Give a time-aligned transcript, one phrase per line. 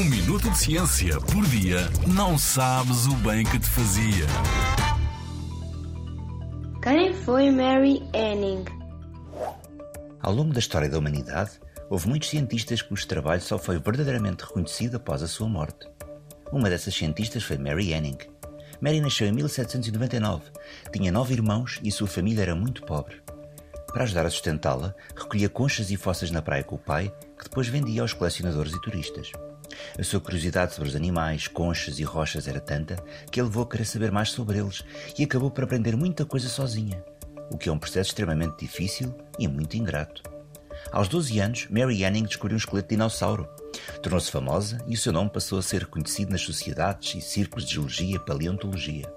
[0.00, 4.26] Um minuto de ciência por dia não sabes o bem que te fazia.
[6.82, 8.64] Quem foi Mary Anning?
[10.22, 11.50] Ao longo da história da humanidade,
[11.90, 15.86] houve muitos cientistas cujo trabalho só foi verdadeiramente reconhecido após a sua morte.
[16.50, 18.16] Uma dessas cientistas foi Mary Anning.
[18.80, 20.44] Mary nasceu em 1799,
[20.90, 23.20] tinha nove irmãos e sua família era muito pobre.
[23.92, 27.68] Para ajudar a sustentá-la, recolhia conchas e fossas na praia com o pai, que depois
[27.68, 29.30] vendia aos colecionadores e turistas.
[29.98, 32.96] A sua curiosidade sobre os animais, conchas e rochas era tanta
[33.30, 34.82] que ele levou a querer saber mais sobre eles
[35.18, 37.02] e acabou por aprender muita coisa sozinha,
[37.50, 40.22] o que é um processo extremamente difícil e muito ingrato.
[40.92, 43.48] Aos 12 anos, Mary Anning descobriu um esqueleto de dinossauro.
[44.02, 47.74] Tornou-se famosa e o seu nome passou a ser reconhecido nas sociedades e círculos de
[47.74, 49.12] geologia e paleontologia.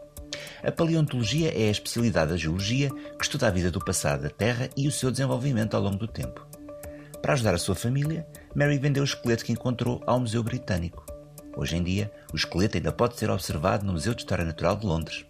[0.63, 4.69] A paleontologia é a especialidade da geologia que estuda a vida do passado da Terra
[4.77, 6.45] e o seu desenvolvimento ao longo do tempo.
[7.23, 11.05] Para ajudar a sua família, Mary vendeu o esqueleto que encontrou ao Museu Britânico.
[11.55, 14.85] Hoje em dia, o esqueleto ainda pode ser observado no Museu de História Natural de
[14.85, 15.25] Londres.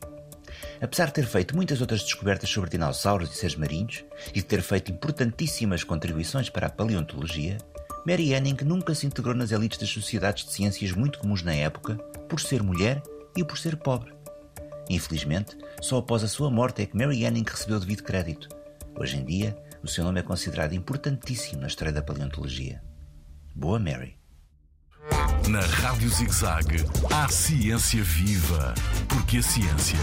[0.81, 4.63] Apesar de ter feito muitas outras descobertas sobre dinossauros e seres marinhos e de ter
[4.63, 7.59] feito importantíssimas contribuições para a paleontologia,
[8.07, 11.97] Mary Anning nunca se integrou nas elites das sociedades de ciências muito comuns na época
[12.27, 13.03] por ser mulher
[13.37, 14.11] e por ser pobre.
[14.89, 18.49] Infelizmente, só após a sua morte é que Mary Anning recebeu devido crédito.
[18.95, 22.81] Hoje em dia, o seu nome é considerado importantíssimo na história da paleontologia.
[23.53, 24.17] Boa Mary.
[25.49, 26.77] Na Rádio ZigZag,
[27.11, 28.73] há ciência viva,
[29.09, 29.99] porque a ciência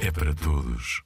[0.00, 1.02] é para todos.